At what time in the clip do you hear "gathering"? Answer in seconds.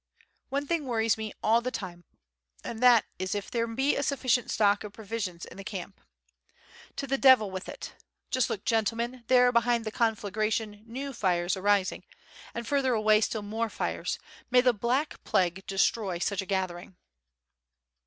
16.47-16.95